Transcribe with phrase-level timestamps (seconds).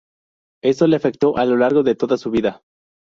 [0.63, 2.63] Esto le afectó a lo largo de toda su vida.